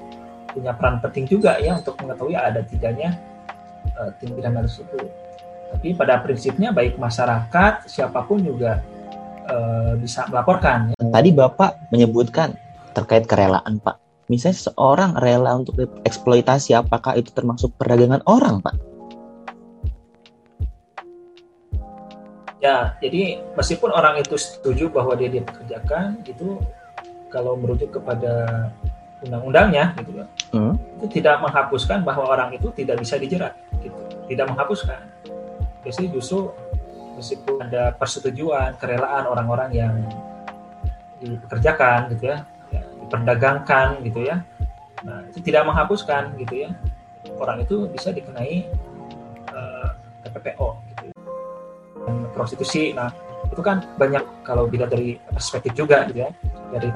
punya 0.51 0.75
peran 0.75 0.99
penting 0.99 1.27
juga 1.27 1.59
ya 1.63 1.79
untuk 1.79 1.95
mengetahui 2.03 2.35
ada 2.35 2.63
tidaknya 2.67 3.15
uh, 3.99 4.11
tindak 4.19 4.43
pidana 4.43 4.61
tersebut. 4.67 5.07
Tapi 5.67 5.89
pada 5.99 6.23
prinsipnya 6.23 6.71
baik 6.71 6.99
masyarakat 6.99 7.91
siapa 7.91 8.23
pun 8.27 8.43
juga 8.43 8.83
uh, 9.51 9.93
bisa 9.99 10.27
melaporkan. 10.29 10.93
Ya. 10.95 11.11
Tadi 11.11 11.31
Bapak 11.33 11.91
menyebutkan 11.95 12.55
terkait 12.93 13.25
kerelaan 13.29 13.79
Pak. 13.81 14.03
Misalnya 14.27 14.59
seorang 14.73 15.13
rela 15.15 15.55
untuk 15.55 15.79
eksploitasi, 16.03 16.75
apakah 16.75 17.15
itu 17.15 17.31
termasuk 17.31 17.71
perdagangan 17.79 18.27
orang 18.27 18.59
Pak? 18.59 18.75
Ya, 22.59 22.99
jadi 22.99 23.39
meskipun 23.55 23.95
orang 23.95 24.19
itu 24.19 24.35
setuju 24.35 24.91
bahwa 24.91 25.15
dia 25.15 25.31
dipekerjakan, 25.31 26.27
itu 26.27 26.59
kalau 27.31 27.55
merujuk 27.55 27.95
kepada 27.95 28.67
undang-undangnya, 29.23 29.95
gitu 30.03 30.19
kan, 30.19 30.29
hmm. 30.51 30.75
itu 30.99 31.07
tidak 31.21 31.39
menghapuskan 31.47 32.03
bahwa 32.03 32.27
orang 32.27 32.51
itu 32.51 32.67
tidak 32.75 32.99
bisa 32.99 33.21
dijerat, 33.23 33.55
gitu. 33.79 33.95
Tidak 34.27 34.47
menghapuskan. 34.51 34.99
Jadi 35.87 36.11
justru 36.11 36.51
meskipun 37.17 37.59
ada 37.65 37.97
persetujuan 37.97 38.77
kerelaan 38.77 39.25
orang-orang 39.27 39.71
yang 39.73 39.95
dipekerjakan 41.19 42.13
gitu 42.13 42.37
ya, 42.37 42.45
ya 42.71 42.83
diperdagangkan 43.03 44.05
gitu 44.05 44.21
ya. 44.29 44.45
Nah 45.03 45.25
itu 45.33 45.41
tidak 45.41 45.65
menghapuskan 45.65 46.37
gitu 46.37 46.69
ya. 46.69 46.71
Orang 47.41 47.65
itu 47.65 47.89
bisa 47.91 48.13
dikenai 48.13 48.69
uh, 49.51 49.91
eh, 49.91 50.29
TPPO 50.29 50.69
gitu. 50.93 51.05
Dan 52.05 52.15
prostitusi 52.37 52.93
nah 52.93 53.11
itu 53.49 53.63
kan 53.65 53.81
banyak 53.97 54.45
kalau 54.45 54.69
bila 54.69 54.85
dari 54.85 55.17
perspektif 55.17 55.73
juga 55.73 56.05
gitu 56.07 56.21
ya. 56.23 56.31
Dari 56.71 56.91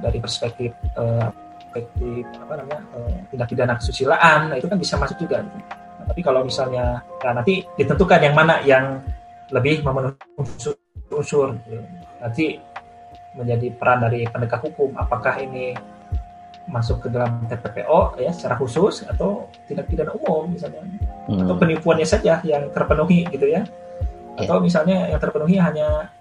dari 0.00 0.18
perspektif 0.18 0.72
uh, 0.96 1.28
perspektif 1.68 2.24
apa 2.40 2.52
namanya 2.58 2.80
uh, 2.96 3.18
tindak 3.28 3.48
pidana 3.52 3.74
kesusilaan 3.76 4.48
nah 4.50 4.56
itu 4.56 4.66
kan 4.66 4.78
bisa 4.80 4.96
masuk 4.96 5.20
juga 5.20 5.44
gitu. 5.44 5.58
nah, 5.60 6.04
tapi 6.08 6.20
kalau 6.24 6.40
misalnya 6.42 7.04
nah, 7.04 7.32
nanti 7.36 7.66
ditentukan 7.76 8.20
yang 8.24 8.34
mana 8.34 8.54
yang 8.64 9.04
lebih 9.52 9.80
memenuhi 9.84 10.16
unsur-unsur. 10.36 11.56
Nanti 12.20 12.60
menjadi 13.36 13.70
peran 13.76 14.02
dari 14.02 14.26
penegak 14.26 14.64
hukum 14.64 14.96
apakah 14.98 15.38
ini 15.38 15.76
masuk 16.68 17.00
ke 17.00 17.08
dalam 17.08 17.48
TPPO 17.48 18.20
ya 18.20 18.28
secara 18.28 18.60
khusus 18.60 19.00
atau 19.08 19.48
tindak 19.64 19.88
pidana 19.88 20.12
umum 20.12 20.52
misalnya. 20.52 20.84
Hmm. 21.28 21.44
atau 21.44 21.56
penipuannya 21.60 22.04
saja 22.08 22.40
yang 22.44 22.68
terpenuhi 22.72 23.24
gitu 23.32 23.48
ya. 23.48 23.64
Yeah. 24.38 24.46
atau 24.46 24.62
misalnya 24.62 25.10
yang 25.10 25.18
terpenuhi 25.18 25.58
hanya 25.58 26.12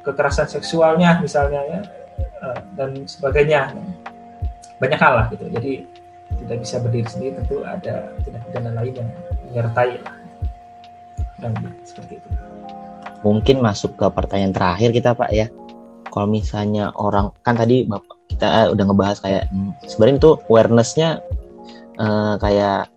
kekerasan 0.00 0.48
seksualnya 0.48 1.20
misalnya 1.20 1.60
ya 1.66 1.80
eh, 2.18 2.58
dan 2.78 2.90
sebagainya. 3.04 3.74
Banyak 4.78 5.00
hal 5.02 5.12
lah 5.18 5.26
gitu. 5.34 5.50
Jadi 5.50 5.82
tidak 6.46 6.58
bisa 6.62 6.76
berdiri 6.78 7.08
sendiri 7.10 7.32
tentu 7.42 7.66
ada 7.66 8.14
tindak 8.22 8.42
pidana 8.46 8.70
lain 8.78 8.94
yang 8.94 9.10
menyertai 9.50 9.98
lah. 9.98 10.14
Dan 11.38 11.52
seperti 11.82 12.22
itu 12.22 12.28
mungkin 13.26 13.62
masuk 13.62 13.98
ke 13.98 14.06
pertanyaan 14.10 14.54
terakhir 14.54 14.90
kita 14.94 15.14
Pak 15.14 15.30
ya. 15.34 15.46
Kalau 16.08 16.26
misalnya 16.26 16.90
orang 16.96 17.34
kan 17.44 17.54
tadi 17.58 17.84
Bapak 17.84 18.16
kita 18.28 18.46
eh, 18.46 18.68
udah 18.72 18.84
ngebahas 18.84 19.18
kayak 19.20 19.44
hmm, 19.50 19.72
sebenarnya 19.88 20.16
itu 20.20 20.30
awarenessnya 20.48 21.08
uh, 21.98 22.34
kayak 22.40 22.88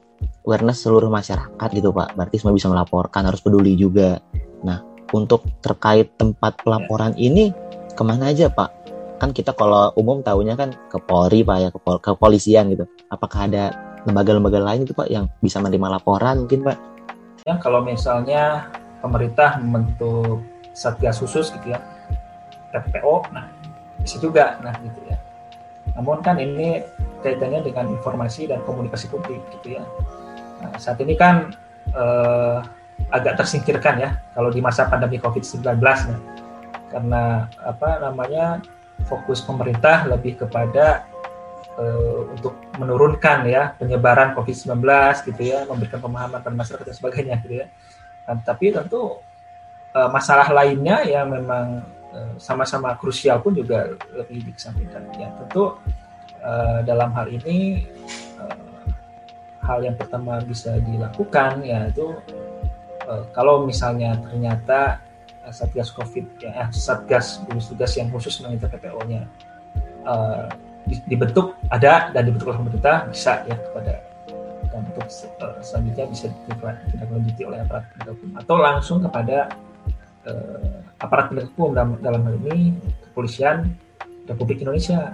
awareness 0.45 0.85
seluruh 0.85 1.09
masyarakat 1.09 1.69
gitu 1.73 1.89
Pak. 1.93 2.17
Berarti 2.17 2.35
semua 2.41 2.53
bisa 2.55 2.69
melaporkan, 2.69 3.25
harus 3.25 3.41
peduli 3.41 3.73
juga. 3.77 4.21
Nah, 4.61 4.81
untuk 5.11 5.45
terkait 5.61 6.13
tempat 6.17 6.61
pelaporan 6.61 7.13
ini 7.17 7.53
ke 7.93 8.01
mana 8.05 8.31
aja 8.31 8.49
Pak? 8.49 8.69
Kan 9.21 9.37
kita 9.37 9.53
kalau 9.53 9.93
umum 9.97 10.25
tahunya 10.25 10.57
kan 10.57 10.73
ke 10.89 10.97
Polri 10.97 11.45
Pak 11.45 11.57
ya, 11.61 11.69
ke 11.69 11.79
kepolisian 11.79 12.73
gitu. 12.73 12.85
Apakah 13.13 13.49
ada 13.49 13.73
lembaga-lembaga 14.09 14.57
lain 14.57 14.85
itu 14.85 14.97
Pak 14.97 15.09
yang 15.13 15.29
bisa 15.45 15.61
menerima 15.61 16.01
laporan 16.01 16.45
mungkin 16.45 16.65
Pak? 16.65 16.77
Ya 17.45 17.57
kalau 17.57 17.81
misalnya 17.81 18.69
pemerintah 19.01 19.58
membentuk 19.60 20.46
satgas 20.72 21.20
khusus 21.20 21.51
gitu 21.51 21.75
ya. 21.75 21.79
TPO 22.72 23.27
nah 23.36 23.51
bisa 24.00 24.17
juga 24.22 24.62
nah 24.63 24.74
gitu 24.79 25.01
ya. 25.10 25.17
Namun 25.98 26.24
kan 26.24 26.39
ini 26.39 26.79
kaitannya 27.20 27.65
dengan 27.67 27.91
informasi 27.91 28.48
dan 28.48 28.63
komunikasi 28.63 29.12
publik 29.12 29.43
gitu 29.60 29.81
ya. 29.81 29.84
Nah, 30.63 30.77
saat 30.79 31.01
ini 31.03 31.17
kan 31.20 31.51
eh, 31.91 32.58
agak 33.10 33.41
tersingkirkan 33.43 33.98
ya 33.98 34.10
kalau 34.38 34.53
di 34.53 34.62
masa 34.62 34.86
pandemi 34.86 35.17
COVID-19 35.17 35.65
nah, 35.81 36.20
karena 36.93 37.24
apa 37.65 37.98
namanya 38.03 38.62
fokus 39.10 39.41
pemerintah 39.41 40.05
lebih 40.05 40.38
kepada 40.38 41.08
uh, 41.79 42.29
untuk 42.29 42.58
menurunkan 42.77 43.48
ya 43.50 43.74
penyebaran 43.79 44.38
COVID-19 44.38 44.77
gitu 45.31 45.41
ya, 45.41 45.65
memberikan 45.65 46.03
pemahaman 46.03 46.43
pada 46.43 46.53
masyarakat 46.53 46.86
dan 46.86 46.96
sebagainya 46.96 47.36
gitu 47.41 47.65
ya. 47.65 47.67
Nah, 48.31 48.39
tapi 48.47 48.71
tentu 48.71 49.19
uh, 49.91 50.07
masalah 50.07 50.47
lainnya 50.55 51.03
yang 51.03 51.27
memang 51.27 51.83
uh, 52.15 52.33
sama-sama 52.39 52.95
krusial 52.95 53.43
pun 53.43 53.51
juga 53.51 53.91
lebih 54.15 54.47
dikesampingkan. 54.47 55.11
Ya 55.19 55.35
tentu 55.35 55.75
uh, 56.39 56.79
dalam 56.88 57.11
hal 57.11 57.27
ini 57.27 57.83
uh, 58.39 58.88
hal 59.67 59.83
yang 59.83 60.00
pertama 60.00 60.39
bisa 60.39 60.79
dilakukan 60.79 61.59
yaitu 61.67 62.15
uh, 63.03 63.27
kalau 63.35 63.67
misalnya 63.67 64.15
ternyata 64.23 65.03
uh, 65.43 65.51
satgas 65.51 65.91
covid 65.91 66.23
ya 66.39 66.55
eh, 66.55 66.69
satgas 66.71 67.43
gugus 67.43 67.67
tugas 67.67 67.91
yang 68.00 68.07
khusus 68.09 68.39
mengenai 68.39 68.63
PPO-nya 68.63 69.21
uh, 70.07 70.47
dibentuk 71.05 71.59
ada 71.67 72.09
dan 72.09 72.25
dibentuk 72.25 72.50
oleh 72.50 72.63
pemerintah 72.63 73.05
bisa 73.11 73.45
ya 73.45 73.59
kepada 73.59 74.11
dan 74.71 74.81
untuk 74.87 75.07
uh, 75.43 75.59
selanjutnya 75.59 76.05
bisa 76.07 76.25
ditindaklanjuti 76.31 77.41
oleh 77.43 77.59
aparat 77.61 77.83
penegak 77.93 78.15
hukum. 78.17 78.29
Atau 78.39 78.55
langsung 78.57 78.97
kepada 79.03 79.37
uh, 80.25 80.79
aparat 81.03 81.25
penegak 81.29 81.51
hukum 81.53 81.75
dalam, 81.75 81.99
dalam 81.99 82.21
hal 82.23 82.35
ini 82.47 82.75
kepolisian 83.11 83.67
Republik 84.25 84.63
Indonesia. 84.63 85.11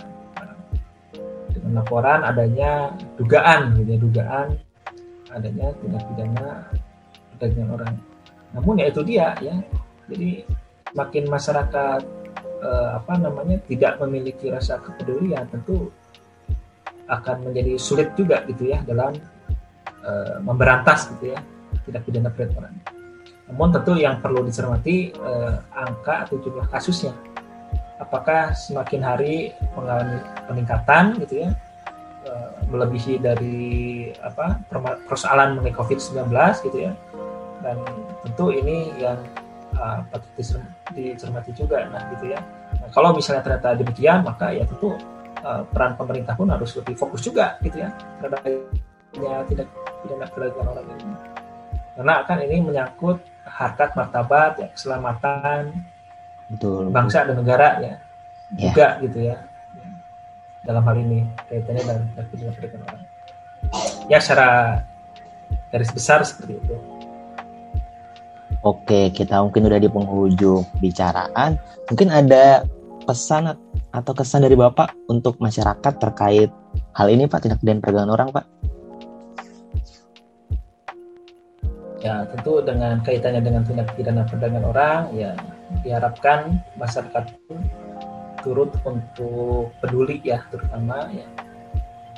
Dengan 1.52 1.82
laporan 1.82 2.22
adanya 2.22 2.94
dugaan 3.18 3.76
gitu 3.82 3.90
ya 3.90 4.00
dugaan 4.00 4.48
adanya 5.34 5.74
tindak 5.82 6.04
pidana 6.14 6.48
perdagangan 7.36 7.70
orang. 7.76 7.94
Namun 8.54 8.74
ya 8.80 8.86
itu 8.94 9.02
dia 9.04 9.28
ya. 9.42 9.56
Jadi 10.08 10.48
makin 10.96 11.28
masyarakat 11.28 12.02
eh, 12.64 12.90
apa 12.96 13.14
namanya 13.20 13.60
tidak 13.68 14.00
memiliki 14.00 14.48
rasa 14.48 14.80
kepedulian 14.80 15.44
tentu 15.52 15.92
akan 17.08 17.52
menjadi 17.52 17.76
sulit 17.80 18.12
juga 18.16 18.44
gitu 18.48 18.72
ya 18.72 18.84
dalam 18.84 19.16
eh, 20.08 20.36
memberantas 20.40 21.12
gitu 21.16 21.36
ya 21.36 21.40
tidak 21.84 22.04
pidana 22.08 22.32
orang. 22.32 22.76
Namun 23.48 23.72
tentu 23.72 23.96
yang 23.96 24.20
perlu 24.24 24.44
dicermati 24.48 25.12
eh, 25.12 25.56
angka 25.76 26.28
atau 26.28 26.40
jumlah 26.40 26.68
kasusnya. 26.72 27.12
Apakah 28.00 28.54
semakin 28.54 29.02
hari 29.04 29.36
mengalami 29.76 30.20
peningkatan 30.48 31.20
gitu 31.28 31.48
ya 31.48 31.50
eh, 32.24 32.50
melebihi 32.72 33.20
dari 33.20 33.68
apa 34.24 34.64
persoalan 35.08 35.60
mengenai 35.60 35.76
COVID-19 35.76 36.32
gitu 36.72 36.78
ya. 36.88 36.92
Dan 37.58 37.84
tentu 38.24 38.54
ini 38.54 38.96
yang 39.02 39.18
uh, 39.76 40.00
patut 40.10 40.32
dicermati 40.96 41.52
juga 41.54 41.86
nah 41.92 42.02
gitu 42.16 42.32
ya 42.34 42.40
nah, 42.82 42.90
kalau 42.92 43.14
misalnya 43.14 43.44
ternyata 43.46 43.78
demikian 43.78 44.24
maka 44.26 44.54
ya 44.56 44.64
tentu 44.66 44.96
uh, 45.44 45.64
peran 45.70 46.00
pemerintah 46.00 46.34
pun 46.34 46.50
harus 46.50 46.74
lebih 46.80 46.96
fokus 46.98 47.22
juga 47.26 47.60
gitu 47.62 47.84
ya 47.84 47.90
terhadap 48.22 48.42
ya, 49.18 49.36
tidak 49.50 49.68
tidak 50.08 50.32
perdagangan 50.32 50.68
orang 50.74 50.88
ini. 50.98 51.16
Karena 51.98 52.14
kan 52.24 52.38
ini 52.42 52.58
menyangkut 52.62 53.18
harkat 53.48 53.96
martabat 53.98 54.62
ya 54.62 54.68
keselamatan 54.70 55.72
betul, 56.52 56.94
bangsa 56.94 57.26
betul. 57.26 57.28
dan 57.34 57.36
negara 57.42 57.68
ya, 57.82 57.94
ya. 58.54 58.64
Juga 58.70 58.88
gitu 59.04 59.20
ya. 59.34 59.38
Dalam 60.68 60.84
hal 60.84 60.96
ini 61.00 61.20
kaitannya 61.48 61.84
dengan 61.84 62.54
perdagangan 62.56 62.88
orang. 62.92 63.04
Ya 64.08 64.20
secara 64.24 64.84
garis 65.72 65.92
besar 65.92 66.24
seperti 66.24 66.60
itu. 66.60 66.76
Oke, 68.66 69.14
kita 69.14 69.40
mungkin 69.40 69.70
udah 69.70 69.80
di 69.80 69.88
penghujung 69.88 70.66
bicaraan. 70.82 71.56
Mungkin 71.88 72.10
ada 72.10 72.66
pesan 73.08 73.56
atau 73.96 74.12
kesan 74.12 74.44
dari 74.44 74.60
Bapak 74.60 74.92
untuk 75.08 75.40
masyarakat 75.40 75.94
terkait 76.02 76.52
hal 76.92 77.08
ini 77.08 77.30
Pak, 77.30 77.48
tindak 77.48 77.64
pidana 77.64 77.80
perdagangan 77.80 78.12
orang 78.12 78.30
Pak? 78.36 78.46
Ya, 81.98 82.30
tentu 82.30 82.62
dengan 82.62 83.02
kaitannya 83.02 83.42
dengan 83.42 83.66
tindak 83.66 83.90
pidana 83.98 84.22
perdagangan 84.30 84.66
orang, 84.70 85.00
ya 85.18 85.34
diharapkan 85.82 86.62
masyarakat 86.78 87.26
turut 88.46 88.70
untuk 88.86 89.74
peduli 89.82 90.22
ya, 90.22 90.46
terutama 90.54 91.10
ya 91.10 91.26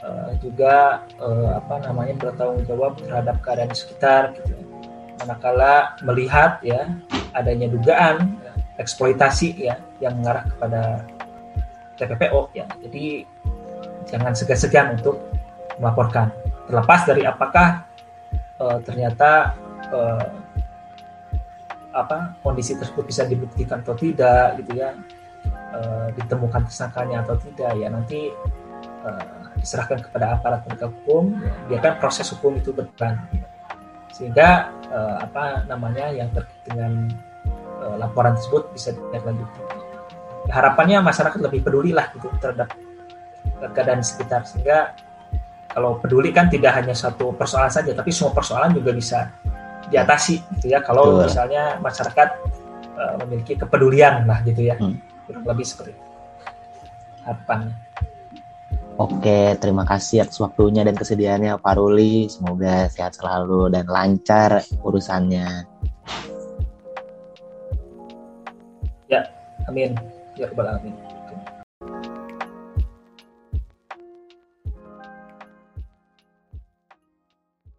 uh, 0.04 0.36
juga 0.44 1.08
uh, 1.18 1.63
apa 1.63 1.80
namanya 1.88 2.20
bertanggung 2.20 2.68
jawab 2.68 3.00
terhadap 3.00 3.39
keadaan 3.39 3.72
sekitar 3.72 4.36
gitu 4.36 4.52
ya 4.52 4.70
manakala 5.20 6.00
melihat 6.08 6.63
ya 6.63 6.88
adanya 7.36 7.68
dugaan 7.68 8.39
eksploitasi 8.80 9.60
ya 9.60 9.76
yang 10.00 10.15
mengarah 10.24 10.48
kepada 10.48 11.04
TPPO 12.00 12.56
ya. 12.56 12.65
Jadi 12.80 13.28
jangan 14.08 14.32
segan-segan 14.32 14.96
untuk 14.96 15.20
melaporkan. 15.78 16.32
Terlepas 16.72 17.04
dari 17.04 17.28
apakah 17.28 17.84
uh, 18.63 18.80
ternyata 18.80 19.52
uh, 19.93 20.28
apa 21.93 22.38
kondisi 22.45 22.78
tersebut 22.78 23.10
bisa 23.10 23.25
dibuktikan 23.25 23.82
atau 23.82 23.97
tidak 23.97 24.62
gitu 24.63 24.80
ya. 24.80 24.93
Uh, 25.69 26.10
ditemukan 26.17 26.65
tersangkanya 26.65 27.21
atau 27.21 27.38
tidak 27.38 27.78
ya 27.78 27.93
nanti 27.93 28.34
uh, 29.06 29.54
diserahkan 29.54 30.02
kepada 30.02 30.34
aparat 30.34 30.65
penegak 30.65 30.89
hukum 31.02 31.38
biarkan 31.69 32.02
proses 32.02 32.25
hukum 32.34 32.58
itu 32.58 32.73
berjalan 32.73 33.21
sehingga 34.10 34.73
uh, 34.89 35.21
apa 35.21 35.69
namanya 35.69 36.10
yang 36.10 36.28
terkait 36.34 36.58
dengan 36.65 37.08
uh, 37.86 37.95
laporan 38.02 38.34
tersebut 38.34 38.73
bisa 38.73 38.91
ditindaklanjuti. 38.97 39.62
Harapannya 40.49 41.06
masyarakat 41.06 41.39
lebih 41.39 41.62
peduli 41.62 41.93
lah 41.93 42.10
gitu 42.17 42.34
terhadap 42.41 42.73
keadaan 43.78 44.02
sekitar 44.02 44.43
sehingga 44.49 44.97
kalau 45.69 46.02
peduli 46.02 46.34
kan 46.34 46.49
tidak 46.49 46.73
hanya 46.82 46.97
satu 46.97 47.32
persoalan 47.36 47.69
saja 47.69 47.93
tapi 47.93 48.10
semua 48.10 48.34
persoalan 48.34 48.73
juga 48.73 48.91
bisa 48.95 49.30
diatasi 49.89 50.36
gitu 50.58 50.73
ya 50.73 50.80
kalau 50.86 51.17
Betul. 51.17 51.25
misalnya 51.30 51.63
masyarakat 51.82 52.30
uh, 52.97 53.13
memiliki 53.25 53.58
kepedulian 53.58 54.25
lah 54.30 54.39
gitu 54.45 54.69
ya 54.69 54.75
hmm. 54.78 54.97
kurang 55.25 55.45
lebih 55.45 55.65
seperti 55.65 55.93
itu 55.93 56.10
harapannya. 57.30 57.75
Oke, 58.99 59.56
terima 59.63 59.88
kasih 59.88 60.28
atas 60.28 60.43
waktunya 60.43 60.84
dan 60.84 60.91
kesediaannya 60.91 61.56
Pak 61.63 61.73
Ruli. 61.80 62.28
Semoga 62.28 62.91
sehat 62.91 63.15
selalu 63.15 63.71
dan 63.71 63.88
lancar 63.88 64.60
urusannya. 64.84 65.63
Ya, 69.08 69.23
amin. 69.71 69.95
Ya, 70.36 70.52
amin. 70.52 71.09